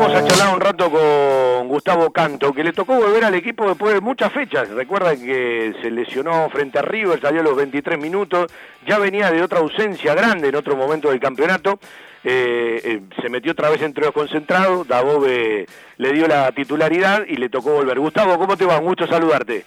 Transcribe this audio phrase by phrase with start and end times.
[0.00, 3.92] vamos a charlar un rato con Gustavo Canto, que le tocó volver al equipo después
[3.92, 4.70] de muchas fechas.
[4.70, 8.50] Recuerda que se lesionó frente a River, salió a los 23 minutos,
[8.86, 11.78] ya venía de otra ausencia grande en otro momento del campeonato.
[12.24, 15.66] Eh, eh, se metió otra vez entre los concentrados, Dabove
[15.98, 17.98] le dio la titularidad y le tocó volver.
[17.98, 18.78] Gustavo, ¿cómo te va?
[18.78, 19.66] Un gusto saludarte.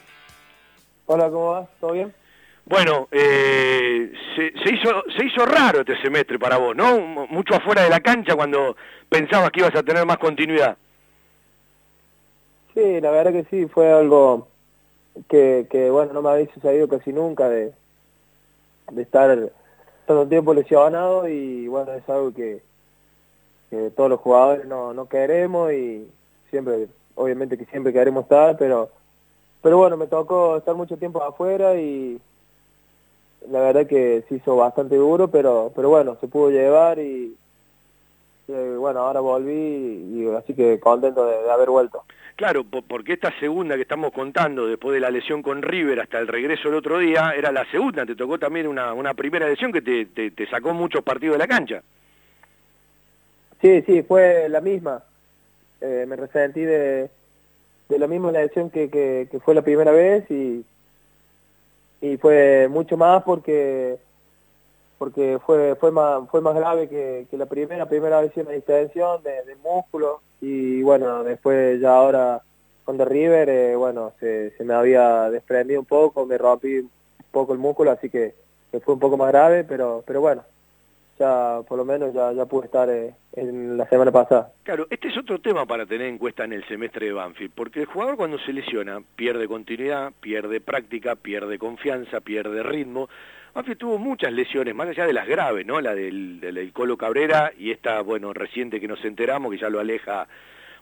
[1.05, 1.69] Hola, ¿cómo vas?
[1.79, 2.11] ¿Todo bien?
[2.65, 6.99] Bueno, eh, se, hizo, se hizo raro este semestre para vos, ¿no?
[6.99, 8.75] Mucho afuera de la cancha cuando
[9.09, 10.77] pensabas que ibas a tener más continuidad.
[12.73, 14.47] Sí, la verdad que sí, fue algo
[15.29, 17.73] que, bueno, no me había sucedido casi nunca de,
[18.91, 19.51] de estar el
[20.29, 22.61] tiempo lesionado y bueno, es algo que,
[23.69, 26.07] que todos los jugadores no, no queremos y
[26.49, 28.89] siempre, obviamente que siempre queremos estar, pero
[29.61, 32.19] pero bueno, me tocó estar mucho tiempo afuera y,
[33.49, 37.35] la verdad que se hizo bastante duro, pero pero bueno, se pudo llevar y,
[38.47, 42.03] bueno, ahora volví y, así que contento de, haber vuelto.
[42.35, 46.27] Claro, porque esta segunda que estamos contando, después de la lesión con River hasta el
[46.27, 49.81] regreso el otro día, era la segunda, te tocó también una, una primera lesión que
[49.81, 51.83] te, te, sacó muchos partidos de la cancha.
[53.61, 55.03] Sí, sí, fue la misma.
[55.79, 57.09] Eh, me resentí de,
[57.87, 60.65] de la misma lesión que, que, que fue la primera vez y,
[62.03, 63.97] y fue mucho más porque
[64.97, 67.87] porque fue fue más fue más grave que, que la primera.
[67.87, 72.41] Primera vez una distensión de, músculo y bueno después ya ahora
[72.83, 76.91] con The River eh, bueno se, se me había desprendido un poco me rompí un
[77.31, 78.35] poco el músculo así que,
[78.69, 80.43] que fue un poco más grave pero pero bueno
[81.19, 84.51] ya por lo menos ya, ya pude estar eh, en la semana pasada.
[84.63, 87.81] Claro, este es otro tema para tener en cuenta en el semestre de Banfield, porque
[87.81, 93.09] el jugador cuando se lesiona pierde continuidad, pierde práctica, pierde confianza, pierde ritmo.
[93.53, 95.79] Banfield tuvo muchas lesiones, más allá de las graves, ¿no?
[95.79, 99.79] La del, del Colo Cabrera y esta, bueno, reciente que nos enteramos, que ya lo
[99.79, 100.27] aleja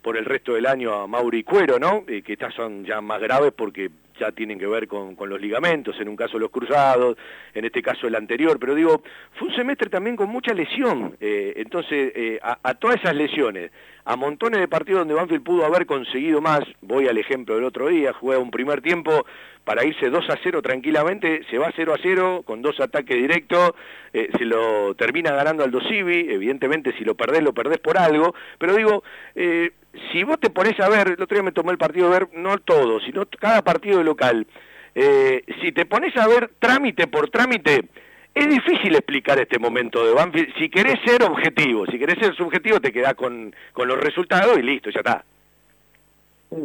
[0.02, 2.04] por el resto del año a Mauri Cuero, ¿no?
[2.08, 5.40] Eh, que estas son ya más graves porque ya tienen que ver con, con, los
[5.40, 7.17] ligamentos, en un caso los cruzados,
[7.53, 9.02] en este caso el anterior, pero digo,
[9.34, 13.72] fue un semestre también con mucha lesión, eh, entonces eh, a, a, todas esas lesiones,
[14.06, 17.88] a montones de partidos donde Banfield pudo haber conseguido más, voy al ejemplo del otro
[17.88, 19.25] día, juega un primer tiempo
[19.63, 23.72] para irse 2 a 0 tranquilamente, se va 0 a 0 con dos ataques directos,
[24.14, 28.34] eh, se lo termina ganando Aldo Civi, evidentemente si lo perdés, lo perdés por algo,
[28.58, 29.03] pero digo,
[29.35, 29.72] eh,
[30.12, 32.30] si vos te pones a ver, el otro día me tomé el partido de ver,
[32.34, 34.47] no todo, sino cada partido local,
[34.95, 37.88] eh, si te pones a ver trámite por trámite,
[38.34, 40.53] es difícil explicar este momento de Banfield.
[40.57, 44.61] Si querés ser objetivo, si querés ser subjetivo, te quedás con, con los resultados y
[44.61, 45.25] listo, ya está.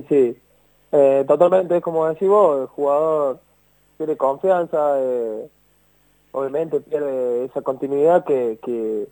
[0.08, 0.36] Sí,
[0.92, 3.40] eh, totalmente, como decís vos, el jugador
[3.98, 5.48] pierde confianza, eh,
[6.32, 9.06] obviamente pierde esa continuidad que, que,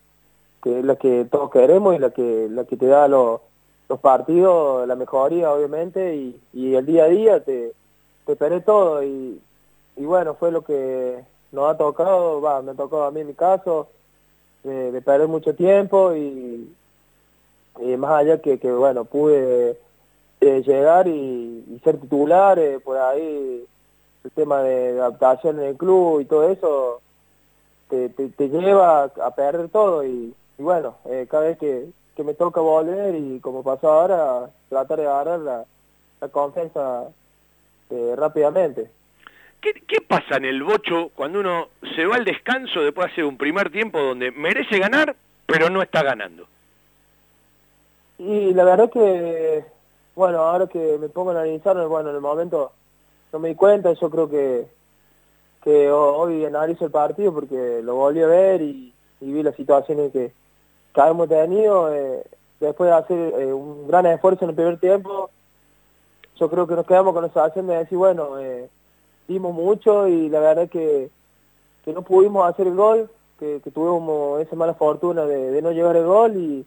[0.64, 3.40] es la que todos queremos y la que, la que te da los,
[3.88, 7.72] los partidos, la mejoría obviamente, y, y el día a día te,
[8.26, 9.40] te todo y,
[9.96, 13.34] y bueno, fue lo que nos ha tocado, va, me ha tocado a mí mi
[13.34, 13.88] caso,
[14.62, 16.74] de, perder mucho tiempo y,
[17.80, 19.78] y más allá que, que bueno, pude
[20.40, 23.66] eh, llegar y, ser titular, eh, por ahí
[24.24, 27.00] el tema de adaptación en el club y todo eso
[27.90, 32.60] te, te, lleva a perder todo y, bueno, eh, cada vez que, que me toca
[32.60, 35.64] volver y como pasó ahora, tratar de agarrar la,
[36.20, 37.08] la confianza
[38.16, 38.90] rápidamente.
[39.60, 43.24] ¿Qué, ¿Qué, pasa en el bocho cuando uno se va al descanso después de hacer
[43.24, 46.46] un primer tiempo donde merece ganar, pero no está ganando?
[48.18, 49.64] Y la verdad que
[50.14, 52.72] bueno, ahora que me pongo a analizar, bueno, en el momento
[53.32, 54.66] no me di cuenta, yo creo que,
[55.62, 60.32] que hoy analizo el partido porque lo volví a ver y, vi las situaciones que,
[60.94, 61.92] que hemos tenido.
[61.92, 62.22] Eh,
[62.60, 65.30] después de hacer eh, un gran esfuerzo en el primer tiempo,
[66.36, 68.68] yo creo que nos quedamos con esa acción de decir, bueno, eh,
[69.28, 71.10] dimos mucho y la verdad es que,
[71.84, 75.96] que no pudimos hacer el gol, que, que tuvimos esa mala fortuna de, no llegar
[75.96, 76.66] el gol y,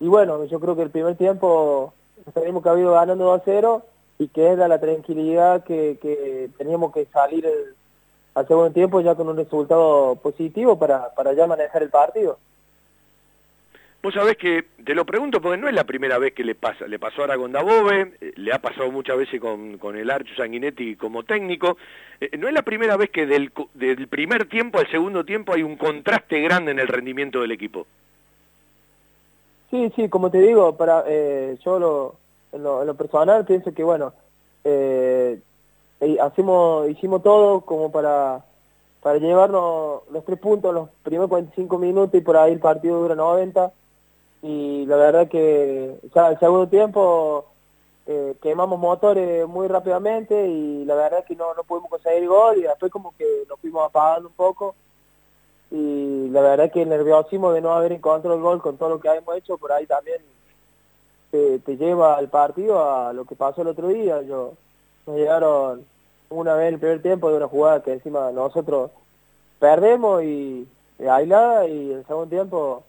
[0.00, 1.92] y bueno, yo creo que el primer tiempo
[2.34, 3.82] sabemos que ha habido ganando 2 a 0
[4.18, 7.46] y que era la tranquilidad que, que teníamos que salir
[8.34, 12.38] al segundo tiempo ya con un resultado positivo para, para ya manejar el partido.
[14.06, 16.86] Vos sabés que, te lo pregunto porque no es la primera vez que le pasa,
[16.86, 20.94] le pasó ahora con Dabove, eh, le ha pasado muchas veces con, el Archo Sanguinetti
[20.94, 21.76] como técnico,
[22.20, 23.50] eh, no es la primera vez que del,
[24.08, 27.88] primer tiempo al segundo tiempo hay un contraste grande en el rendimiento del equipo.
[29.72, 32.14] Sí, sí, como te digo, para eh, yo lo,
[32.52, 34.12] en, lo, personal pienso que, bueno,
[36.20, 38.44] hacemos, hicimos todo como para,
[39.02, 43.16] para llevarnos los tres puntos los primeros 45 minutos y por ahí el partido dura
[43.16, 43.72] 90.
[44.46, 47.46] Y la verdad que ya el segundo tiempo
[48.06, 52.62] eh, quemamos motores muy rápidamente y la verdad que no, no pudimos conseguir gol y
[52.62, 54.76] después como que nos fuimos apagando un poco
[55.72, 59.00] y la verdad que el nerviosismo de no haber encontrado el gol con todo lo
[59.00, 60.18] que habíamos hecho por ahí también
[61.32, 64.22] te, te lleva al partido a lo que pasó el otro día.
[64.22, 64.52] Yo,
[65.06, 65.84] nos llegaron
[66.30, 68.92] una vez en el primer tiempo de una jugada que encima nosotros
[69.58, 70.68] perdemos y,
[71.00, 72.84] y y el segundo tiempo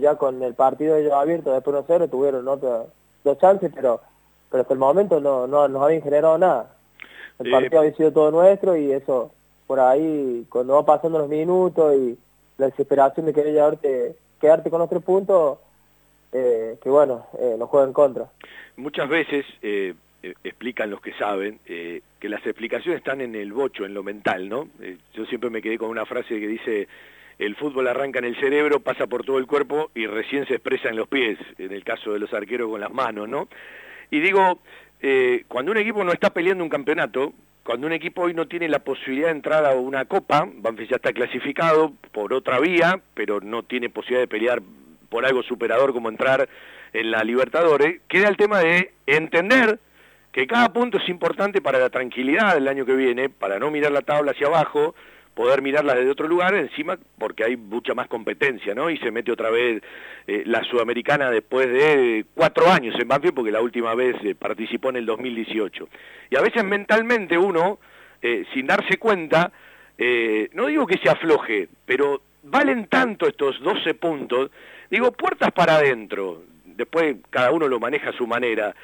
[0.00, 2.86] ya con el partido ellos abierto después no 0 tuvieron otras
[3.22, 4.00] dos chances pero
[4.50, 6.74] pero hasta el momento no, no nos habían generado nada
[7.38, 9.32] el partido había sido todo nuestro y eso
[9.66, 12.18] por ahí cuando va pasando los minutos y
[12.58, 15.58] la desesperación de querer llevarte, quedarte con los tres puntos
[16.32, 18.28] eh, que bueno, eh, nos juega en contra.
[18.76, 23.84] Muchas veces eh, eh, explican los que saben que las explicaciones están en el bocho,
[23.84, 24.68] en lo mental, ¿no?
[25.12, 26.88] yo siempre me quedé con una frase que dice
[27.38, 30.88] el fútbol arranca en el cerebro, pasa por todo el cuerpo y recién se expresa
[30.88, 33.48] en los pies, en el caso de los arqueros con las manos, ¿no?
[34.10, 34.60] Y digo,
[35.48, 37.32] cuando un equipo no está peleando un campeonato,
[37.64, 40.96] cuando un equipo hoy no tiene la posibilidad de entrar a una copa, Banfield ya
[40.96, 44.62] está clasificado por otra vía, pero no tiene posibilidad de pelear
[45.08, 46.48] por algo superador como entrar
[46.92, 49.78] en la Libertadores, queda el tema de entender
[50.30, 53.92] que cada punto es importante para la tranquilidad del año que viene, para no mirar
[53.92, 54.94] la tabla hacia abajo,
[55.34, 58.90] poder mirarla desde otro lugar, encima porque hay mucha más competencia, ¿no?
[58.90, 59.82] Y se mete otra vez
[60.26, 64.90] eh, la sudamericana después de cuatro años en Banfield, porque la última vez eh, participó
[64.90, 65.88] en el 2018.
[66.30, 67.78] Y a veces mentalmente uno,
[68.22, 69.52] eh, sin darse cuenta,
[70.54, 74.50] no digo que se afloje, pero valen tanto estos 12 puntos
[74.90, 78.74] Digo, puertas para adentro, después cada uno lo maneja a su manera.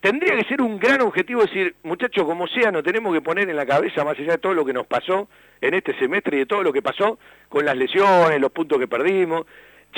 [0.00, 3.56] Tendría que ser un gran objetivo decir, muchachos, como sea, nos tenemos que poner en
[3.56, 5.28] la cabeza, más allá de todo lo que nos pasó
[5.60, 7.18] en este semestre y de todo lo que pasó
[7.48, 9.44] con las lesiones, los puntos que perdimos,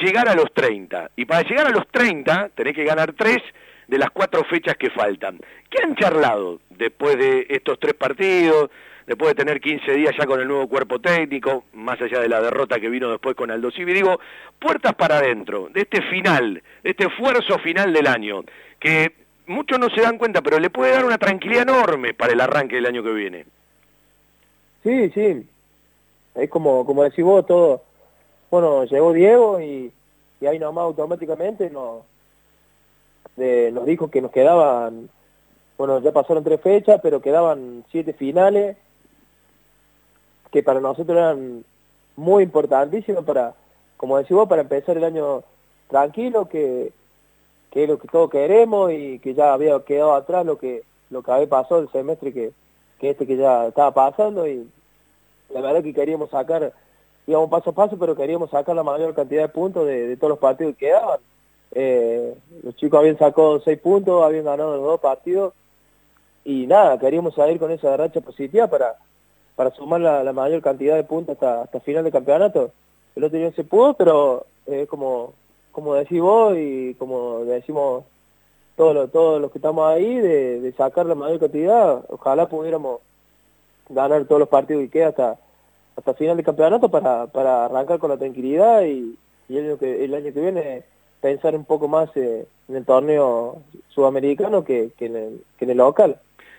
[0.03, 1.11] llegar a los 30.
[1.17, 3.39] Y para llegar a los 30 tenés que ganar tres
[3.89, 5.39] de las cuatro fechas que faltan.
[5.69, 8.71] ¿Qué han charlado después de estos tres partidos?
[9.07, 12.41] después de tener 15 días ya con el nuevo cuerpo técnico, más allá de la
[12.41, 14.21] derrota que vino después con Aldo Civi, digo,
[14.61, 18.45] puertas para adentro, de este final, de este esfuerzo final del año,
[18.79, 19.20] que
[19.51, 22.77] muchos no se dan cuenta, pero le puede dar una tranquilidad enorme para el arranque
[22.77, 23.45] del año que viene.
[24.83, 25.47] Sí, sí,
[26.35, 27.83] es como, como decís vos, todo,
[28.51, 29.93] bueno, llegó Diego y,
[30.41, 32.05] y ahí nomás automáticamente nos,
[33.37, 35.11] nos dijo que nos quedaban,
[35.77, 38.77] bueno, ya pasaron tres fechas, pero quedaban siete finales,
[40.51, 41.65] que para nosotros eran
[42.17, 43.55] muy importantísimos para,
[43.97, 45.43] como decís para empezar el año
[45.89, 46.93] tranquilo, que,
[47.71, 51.23] que es lo que todos queremos y que ya había quedado atrás lo que lo
[51.23, 52.53] que había pasado el semestre que,
[52.99, 54.69] que este que ya estaba pasando y
[55.53, 56.73] la verdad que queríamos sacar,
[57.27, 60.39] íbamos paso a paso, pero queríamos sacar la mayor cantidad de puntos de, todos los
[60.39, 61.19] partidos que quedaban.
[61.73, 65.53] Eh, los chicos habían sacado seis puntos, habían ganado los dos partidos
[66.45, 68.97] y nada, queríamos salir con esa racha positiva para
[69.61, 72.73] para sumar la, mayor cantidad de puntos hasta, hasta final de campeonato.
[73.15, 75.35] El otro día se pudo, pero eh, como,
[75.73, 78.05] como decís vos y como decimos
[78.77, 83.01] todos los, todos los que estamos ahí, de, sacar la mayor cantidad, ojalá pudiéramos
[83.89, 85.39] ganar todos los partidos que queda hasta,
[85.97, 89.17] hasta final de campeonato para, para arrancar con la tranquilidad y,
[89.51, 90.83] el, año que, el año que viene
[91.21, 95.73] pensar un poco más eh, en el torneo sudamericano que, que, en el, que en
[95.73, 96.17] el local.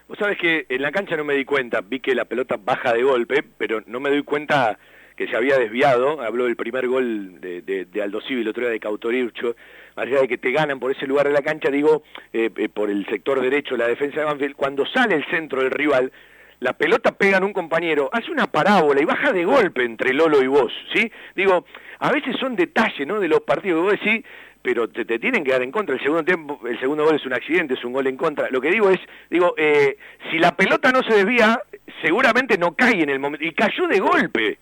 [0.08, 2.94] Vos sabés que en la cancha no me di cuenta, vi que la pelota baja
[2.94, 4.78] de golpe, pero no me doy cuenta
[5.16, 8.80] que se había desviado, habló del primer gol de, de, Aldo Civil, otro día de
[8.80, 9.56] Cautorircho,
[9.96, 12.04] más allá de que te ganan por ese lugar de la cancha, digo,
[12.34, 15.72] eh, eh, por el sector derecho, la defensa de Banfield, cuando sale el centro del
[15.72, 16.12] rival,
[16.60, 20.44] la pelota pega en un compañero, hace una parábola y baja de golpe entre Lolo
[20.44, 21.12] y vos, ¿sí?
[21.36, 21.66] Digo,
[22.00, 24.26] a veces son detalles, ¿no?, de los partidos que vos decís,
[24.62, 25.96] pero te, tienen que dar en contra.
[25.96, 28.50] El segundo tiempo, el segundo gol es un accidente, es un gol en contra.
[28.50, 29.00] Lo que digo es,
[29.30, 29.98] digo, eh,
[30.30, 31.60] si la pelota no se desvía,
[32.02, 34.60] seguramente no cae en el momento y cayó de golpe.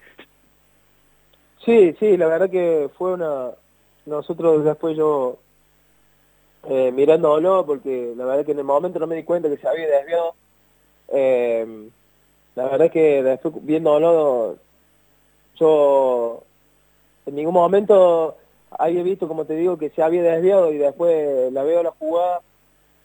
[1.65, 3.51] Sí, sí, la verdad que fue una.
[4.05, 5.37] Nosotros después yo
[6.67, 9.67] eh, mirándolo, porque la verdad que en el momento no me di cuenta que se
[9.67, 10.33] había desviado.
[11.09, 11.89] Eh,
[12.55, 14.57] la verdad que después viéndolo,
[15.55, 16.43] yo
[17.25, 18.35] en ningún momento
[18.71, 22.41] había visto, como te digo, que se había desviado y después la veo la jugada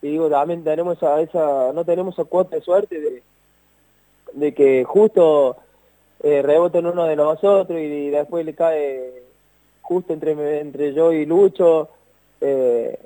[0.03, 3.23] y digo, también tenemos esa, esa no tenemos esa cuota de suerte de,
[4.33, 5.57] de que justo
[6.25, 9.23] eh, rebota en uno de nosotros y, después le cae
[9.83, 11.91] justo entre, entre yo y Lucho.
[12.41, 12.99] Eh,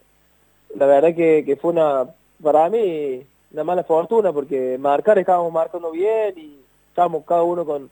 [0.77, 2.07] la verdad que, que fue una,
[2.41, 6.61] para mí, una mala fortuna porque marcar estábamos marcando bien y
[6.91, 7.91] estábamos cada uno con,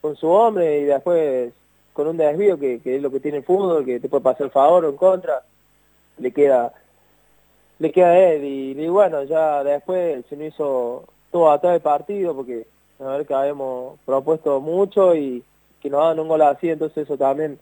[0.00, 1.52] con su hombre y después
[1.92, 4.46] con un desvío que, que, es lo que tiene el fútbol, que te puede pasar
[4.46, 5.42] el favor o en contra,
[6.16, 6.72] le queda
[7.78, 12.34] le queda a él y, bueno, ya después se nos hizo todo atrás del partido
[12.34, 12.66] porque
[13.08, 15.42] ver que habíamos propuesto mucho y
[15.80, 17.58] que nos dan un gol así, entonces eso también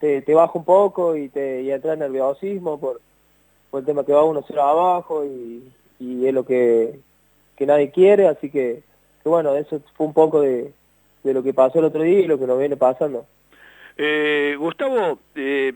[0.00, 3.00] te, te baja un poco y te y entra en nerviosismo por,
[3.70, 7.00] por el tema que va uno cero abajo y, y es lo que,
[7.56, 8.82] que nadie quiere, así que,
[9.22, 10.72] que bueno, eso fue un poco de,
[11.24, 13.26] de lo que pasó el otro día y lo que nos viene pasando.
[13.96, 15.74] Eh, Gustavo, eh,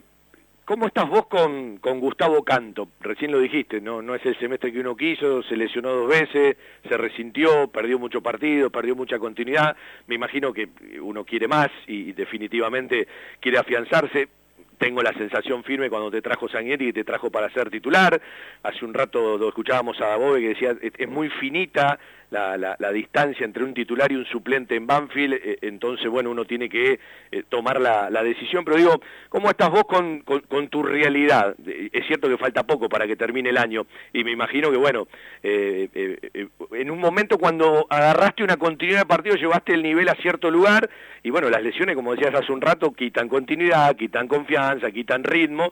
[0.65, 2.89] ¿cómo estás vos con, con Gustavo Canto?
[3.01, 4.01] Recién lo dijiste, ¿no?
[4.01, 8.21] no es el semestre que uno quiso, se lesionó dos veces, se resintió, perdió mucho
[8.21, 9.75] partido, perdió mucha continuidad.
[10.07, 10.69] Me imagino que
[11.01, 13.07] uno quiere más y definitivamente
[13.39, 14.29] quiere afianzarse
[14.77, 18.19] tengo la sensación firme cuando te trajo Sanguinetti que te trajo para ser titular.
[18.63, 21.99] Hace un rato lo escuchábamos a Bobe que decía es muy finita
[22.33, 26.45] la, la, distancia entre un titular y un suplente en Banfield, eh, entonces bueno, uno
[26.45, 26.99] tiene que
[27.31, 31.55] eh, tomar la, decisión, pero digo, ¿cómo estás vos con, con, tu realidad?
[31.65, 34.77] Eh, es cierto que falta poco para que termine el año, y me imagino que
[34.77, 35.07] bueno,
[35.43, 40.89] en un momento cuando agarraste una continuidad de partido, llevaste el nivel a cierto lugar,
[41.21, 45.71] y bueno, las lesiones, como decías hace un rato, quitan continuidad, quitan confianza, quitan ritmo,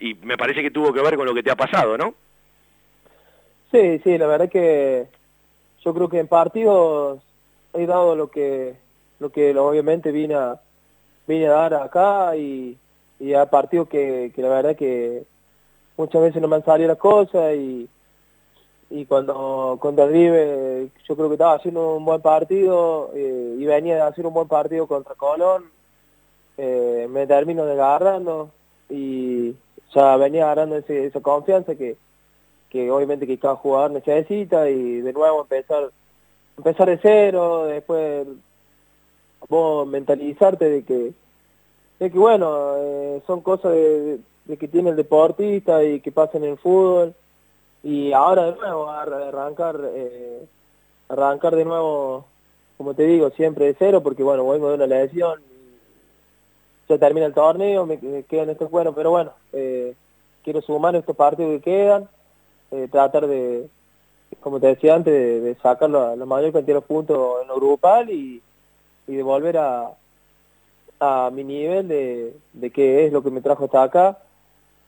[0.00, 2.14] y me parece que tuvo que ver con lo que te ha pasado, ¿no?
[3.70, 5.06] Sí, sí, la verdad que
[5.84, 7.20] yo creo que en partidos
[7.74, 8.76] he dado lo que
[9.18, 10.60] lo que obviamente vine a,
[11.26, 12.76] vine a dar acá y,
[13.20, 15.24] y a partidos que, que la verdad que
[15.96, 17.88] muchas veces no me han salido las cosas y,
[18.90, 23.94] y cuando contra River yo creo que estaba haciendo un buen partido eh, y venía
[23.94, 25.64] de hacer un buen partido contra Colón
[26.58, 28.50] eh, me termino desgarrando
[28.90, 29.54] y
[29.94, 31.96] ya venía agarrando ese, esa confianza que,
[32.72, 35.90] que obviamente que cada jugador necesita y de nuevo empezar
[36.56, 38.26] empezar de cero, después
[39.46, 41.12] vos mentalizarte de que
[41.98, 44.20] de que bueno, eh, son cosas de,
[44.58, 47.14] que tiene el deportista y que pasa en el fútbol.
[47.82, 50.46] Y ahora de nuevo arrancar eh,
[51.10, 52.24] arrancar de nuevo
[52.78, 55.42] como te digo siempre de cero porque bueno vengo de una lesión
[56.88, 59.94] ya termina el torneo me, quedan estos buenos pero bueno eh,
[60.42, 62.08] quiero sumar estos partidos que quedan
[62.72, 63.68] eh, tratar de,
[64.40, 65.12] como te decía antes,
[65.42, 68.42] de, sacar la, mayor cantidad de puntos en lo grupal y,
[69.06, 69.90] y de volver a,
[71.00, 74.18] a mi nivel de, de qué es lo que me trajo hasta acá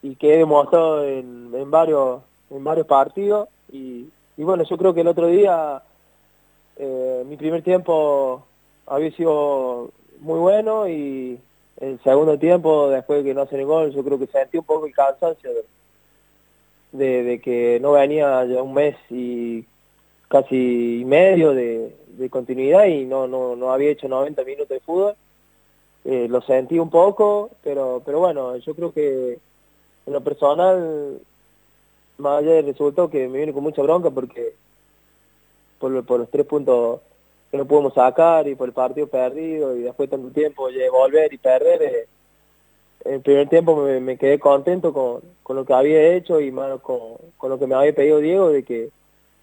[0.01, 3.49] y que he demostrado en, en varios en varios partidos.
[3.71, 5.81] Y, y bueno yo creo que el otro día
[6.77, 8.45] eh, mi primer tiempo
[8.87, 11.39] había sido muy bueno y
[11.81, 14.65] el segundo tiempo después de que no hacen el gol yo creo que sentí un
[14.65, 15.65] poco el cansancio de,
[16.97, 19.65] de, que no venía ya un mes y
[20.27, 21.93] casi medio de,
[22.29, 25.15] continuidad y no, no, no había hecho 90 minutos de fútbol.
[26.05, 29.39] Eh, lo sentí un poco, pero, pero bueno, yo creo que
[30.05, 31.19] en lo personal,
[32.17, 34.53] más allá del resultado, que me viene con mucha bronca porque
[35.79, 37.01] por, los tres puntos
[37.51, 41.33] que no pudimos sacar y por el partido perdido y después tanto tiempo de volver
[41.33, 42.07] y perder, eh,
[43.05, 46.99] el primer tiempo me, quedé contento con, con, lo que había hecho y más con,
[47.37, 48.89] con, lo que me había pedido Diego de que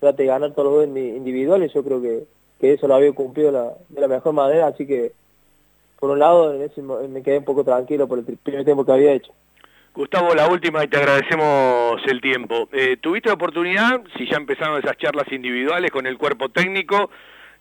[0.01, 1.73] trate de ganar todos los individuales.
[1.73, 2.25] Yo creo que,
[2.61, 5.13] que eso lo había cumplido de la mejor manera, así que
[5.99, 8.93] por un lado en ese, me quedé un poco tranquilo por el primer tiempo que
[8.93, 9.33] había hecho.
[9.95, 12.69] Gustavo, la última y te agradecemos el tiempo.
[12.73, 17.11] Eh, ¿Tuviste oportunidad, si ya empezaron esas charlas individuales con el cuerpo técnico,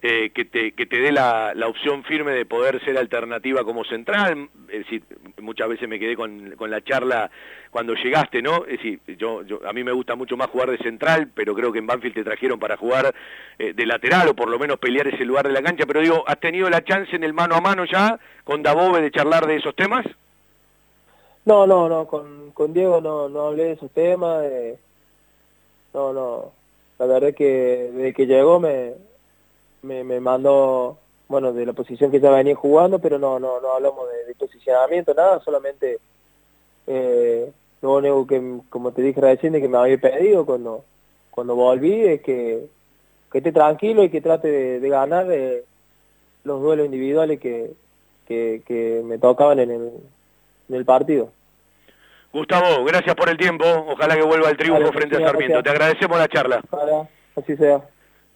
[0.04, 3.84] eh, que, te, que te dé la, la, opción firme de poder ser alternativa como
[3.84, 4.50] central.
[4.68, 5.04] Es decir,
[5.40, 7.30] muchas veces me quedé con, con la charla
[7.70, 8.66] cuando llegaste, ¿no?
[8.66, 11.72] Es decir, yo, yo, a mí me gusta mucho más jugar de central, pero creo
[11.72, 13.14] que en Banfield te trajeron para jugar
[13.60, 15.86] eh, de lateral o por lo menos pelear ese lugar de la cancha.
[15.86, 19.12] Pero digo, ¿has tenido la chance en el mano a mano ya con Dabove de
[19.12, 20.04] charlar de esos temas?
[21.46, 24.46] No, no, no, con, con Diego no, no hablé de esos temas.
[24.46, 24.80] Eh,
[25.94, 26.54] no, no.
[26.98, 28.94] La verdad es que desde que llegó me,
[29.84, 30.98] me, me mandó,
[31.28, 35.14] bueno, de la posición que ya venía jugando, pero no, no, no hablamos de, posicionamiento,
[35.14, 36.00] nada, solamente
[36.88, 40.84] eh, lo único que, como te dije recién, que me había pedido cuando,
[41.30, 42.68] cuando volví es que,
[43.32, 45.64] que esté tranquilo y que trate de, ganar eh,
[46.44, 47.72] los duelos individuales que,
[48.28, 49.92] que, que me tocaban en el,
[50.70, 51.32] en el partido.
[52.34, 53.66] Gustavo, gracias por el tiempo.
[53.90, 55.62] Ojalá que vuelva el triunfo frente a Sarmiento.
[55.62, 56.64] Te agradecemos la charla.
[57.36, 57.82] así sea.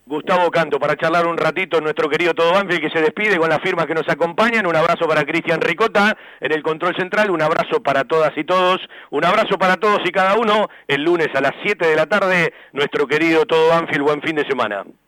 [0.08, 3.60] Gustavo Canto, para charlar un ratito nuestro querido Todo Banfield que se despide con las
[3.60, 4.68] firmas que nos acompañan.
[4.68, 8.80] Un abrazo para Cristian Ricota en el control central, un abrazo para todas y todos,
[9.10, 10.68] un abrazo para todos y cada uno.
[10.88, 14.46] El lunes a las 7 de la tarde, nuestro querido Todo Banfield, buen fin de
[14.48, 14.84] semana.